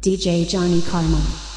[0.00, 1.47] DJ Johnny Carmel.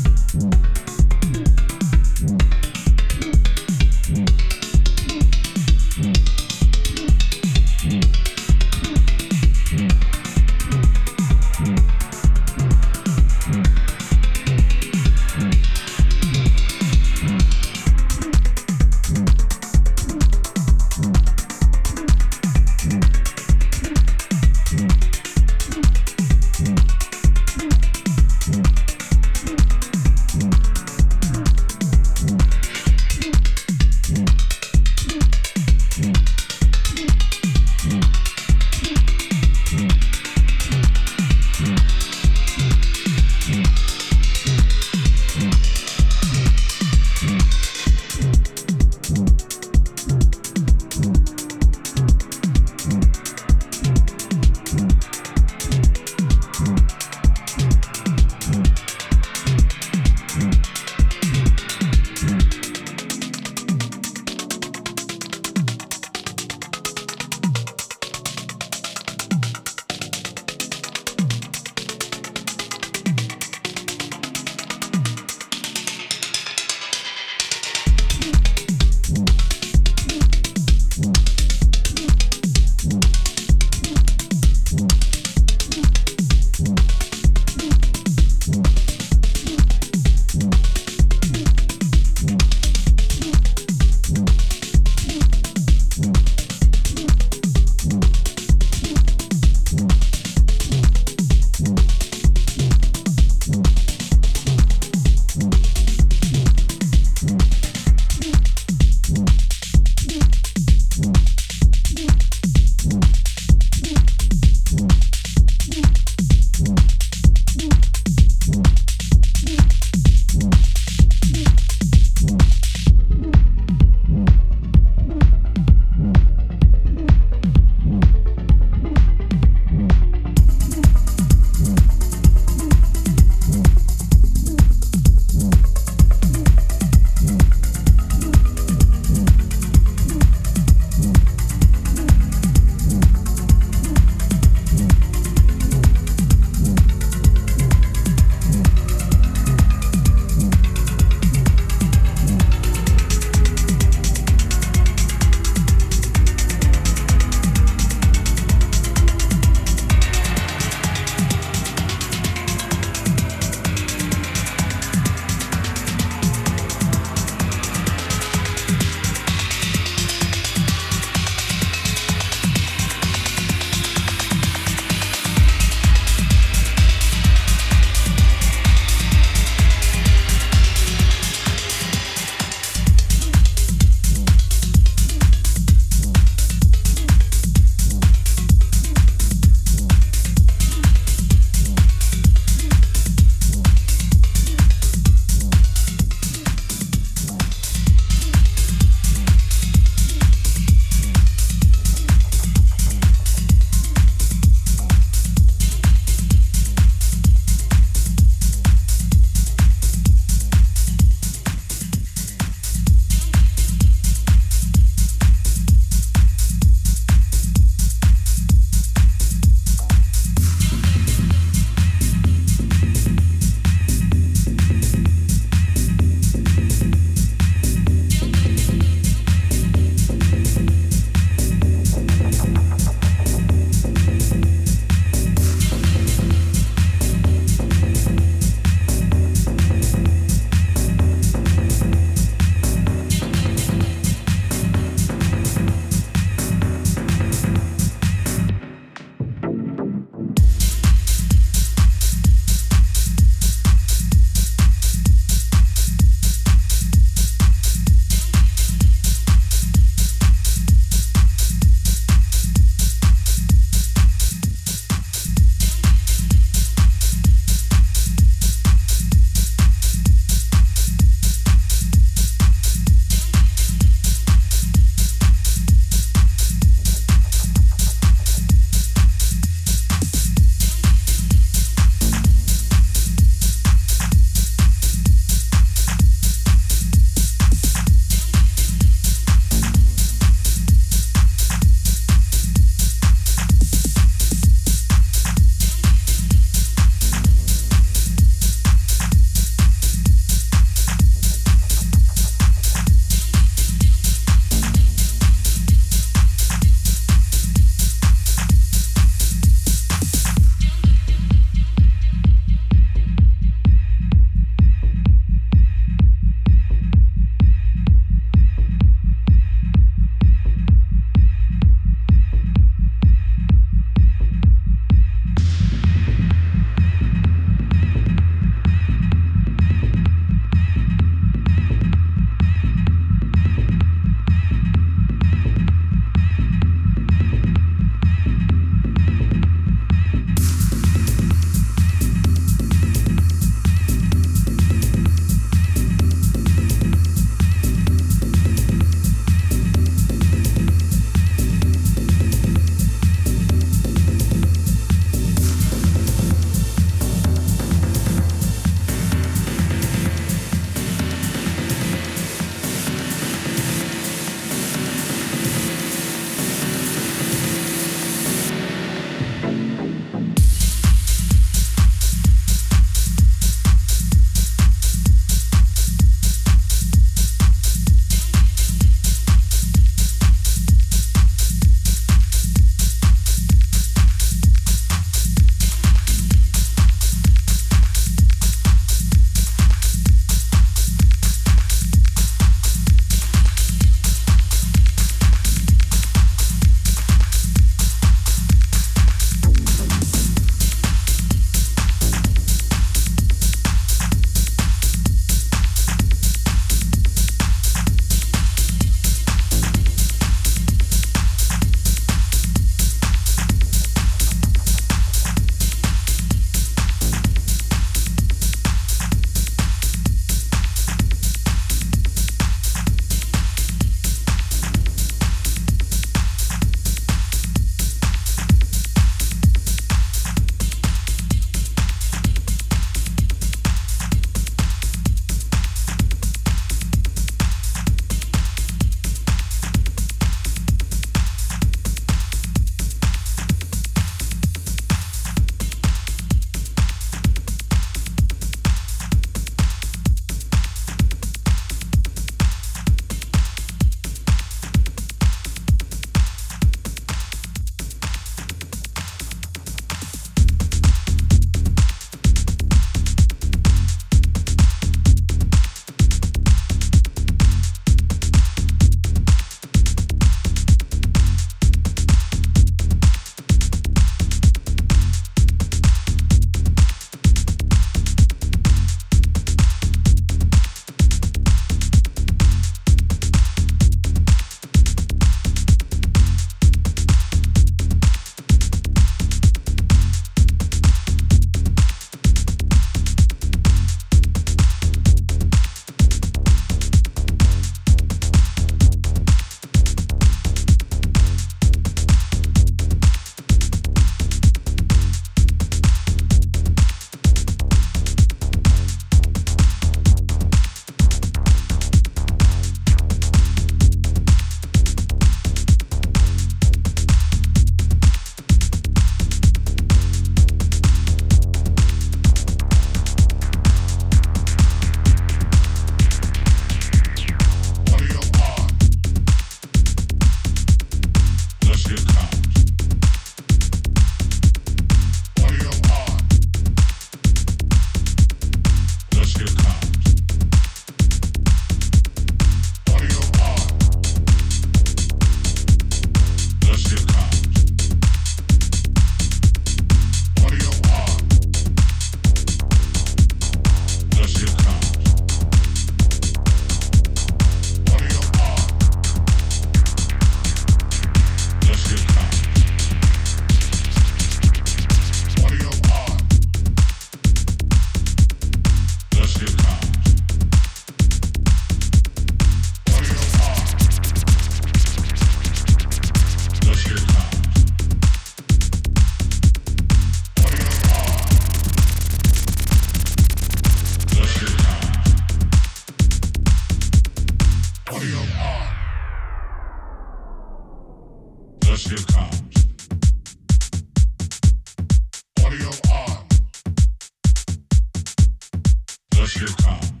[599.41, 600.00] you come.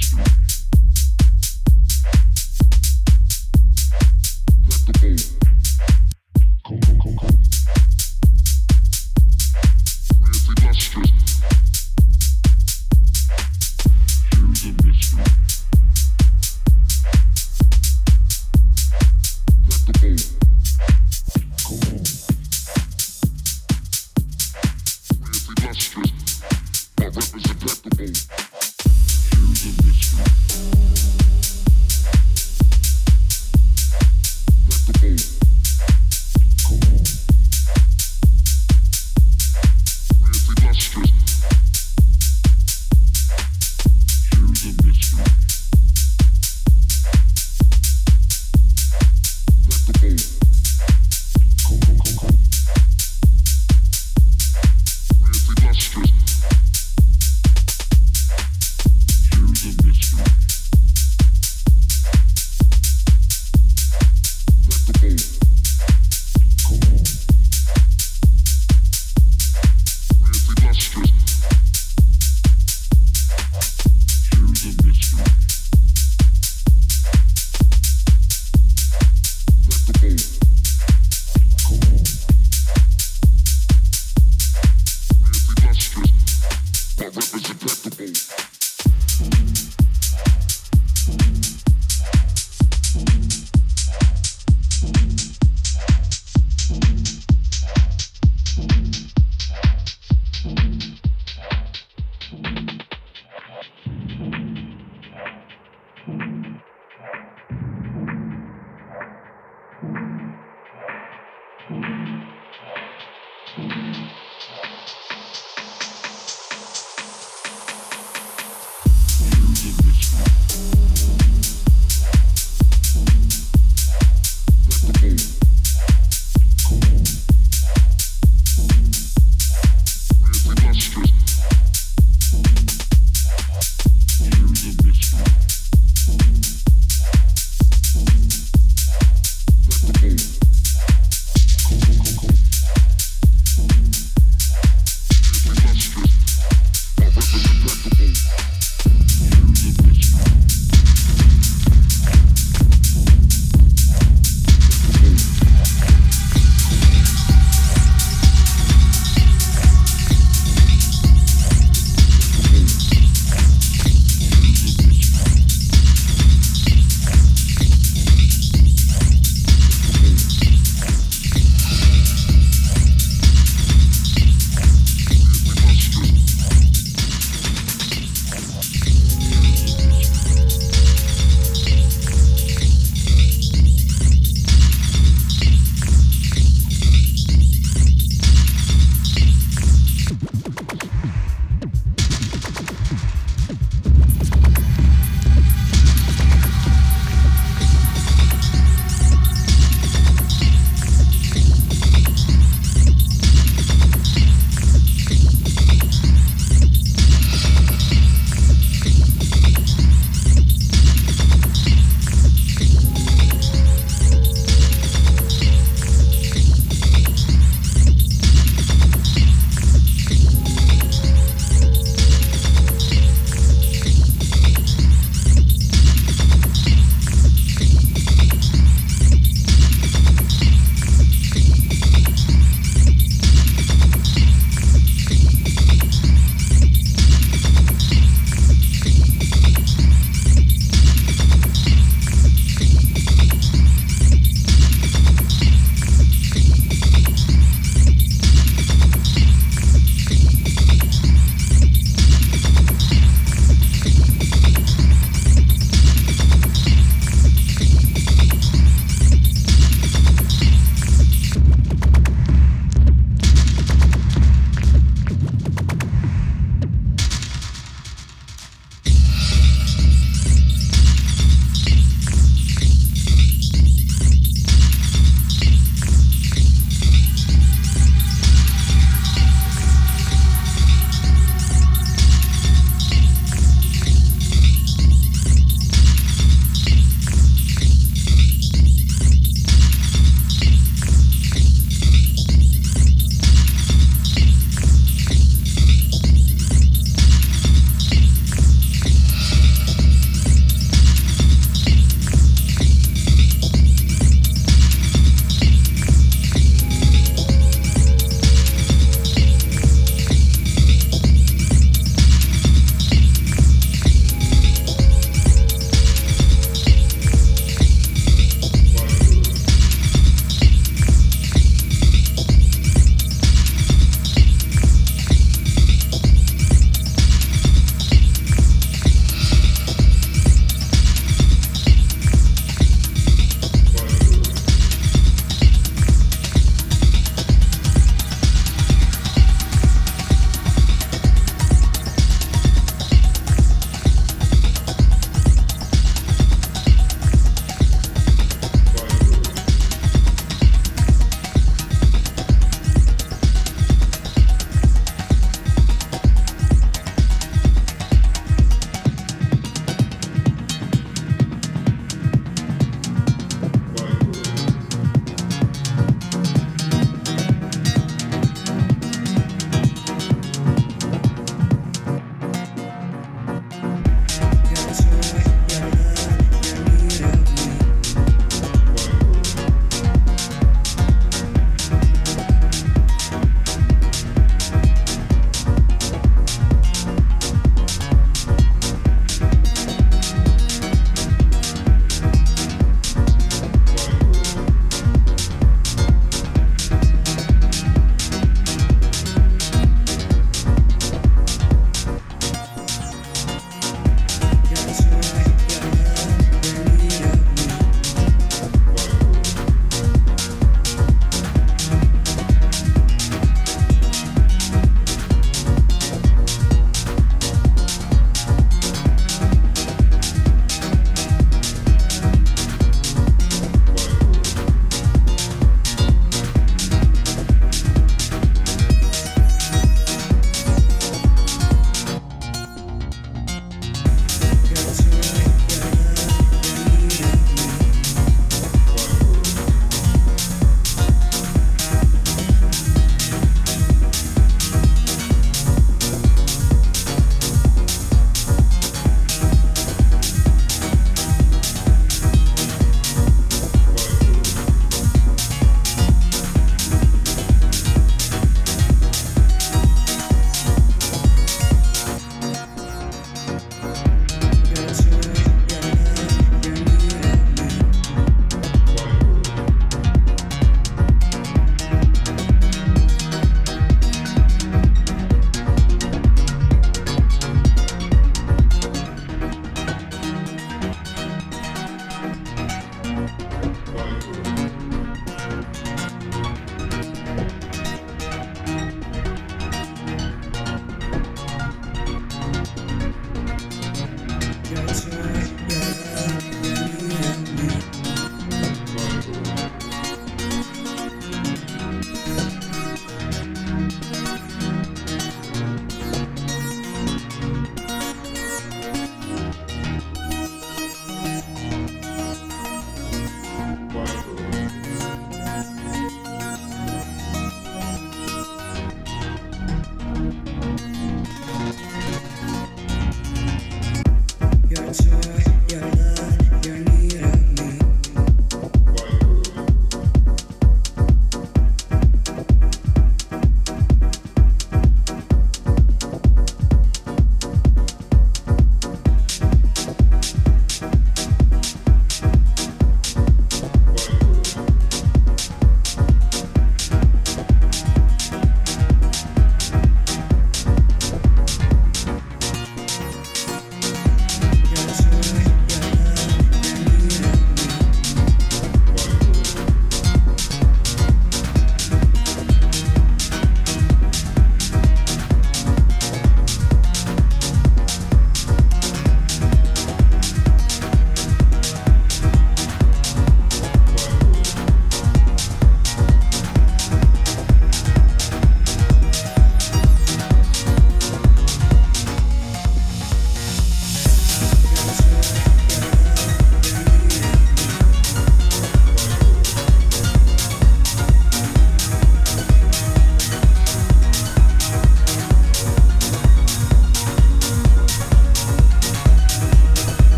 [0.00, 0.73] strength.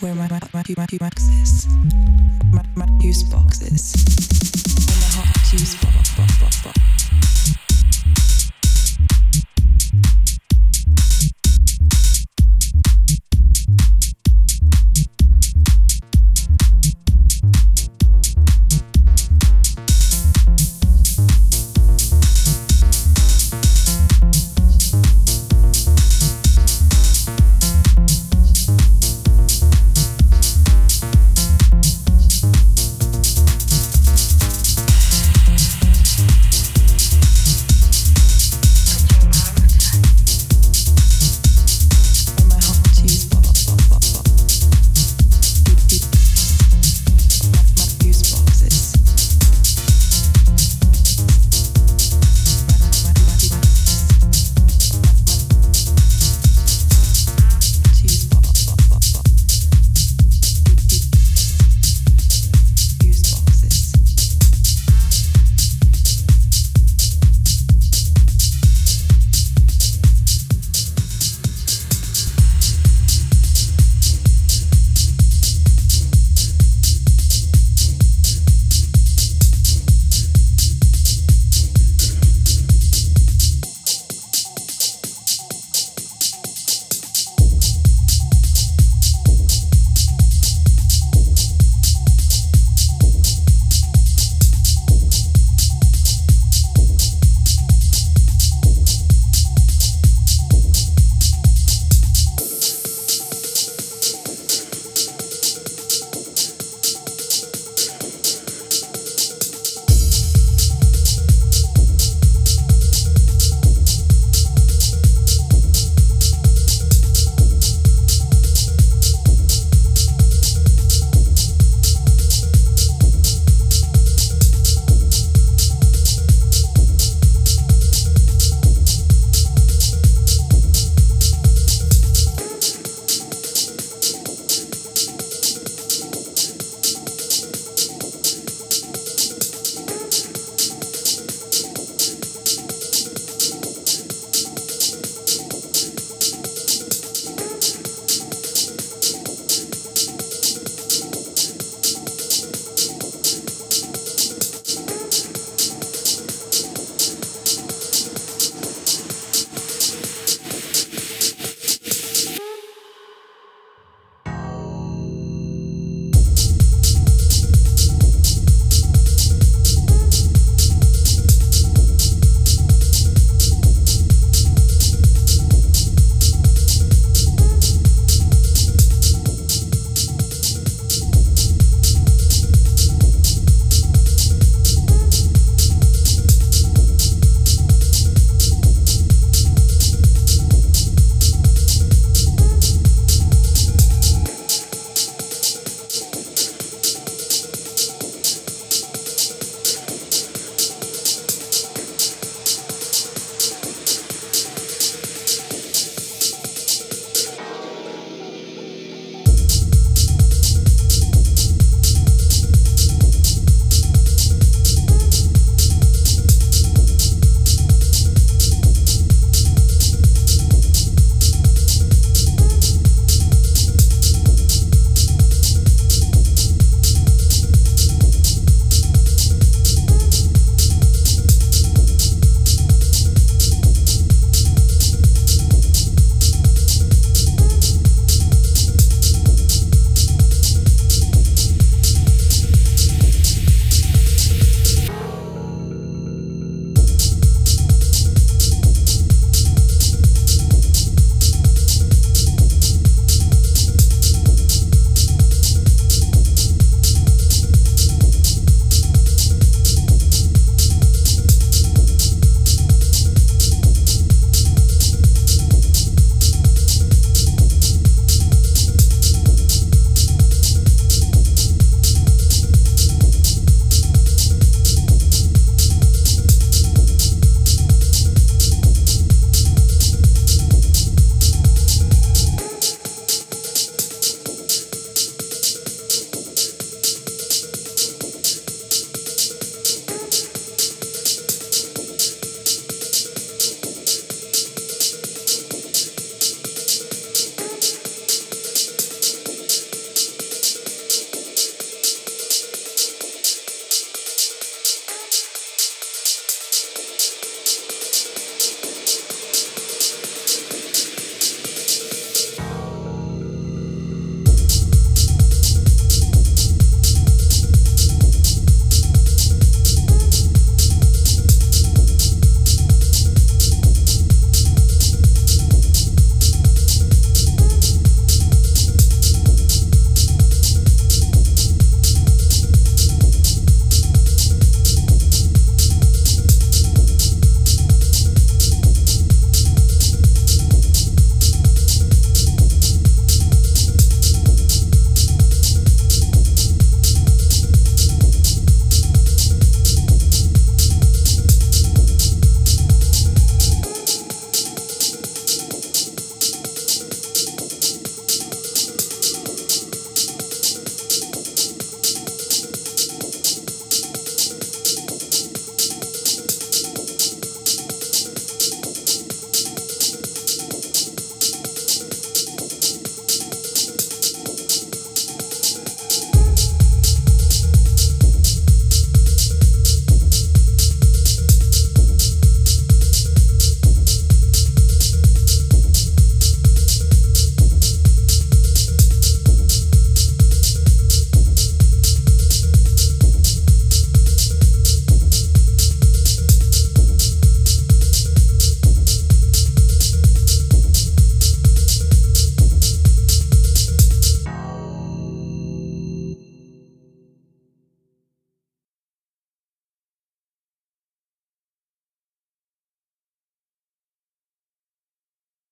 [0.00, 1.66] Where my my my my boxes,
[2.52, 3.94] my my juice boxes,
[4.86, 6.97] where my hot juice box box box box.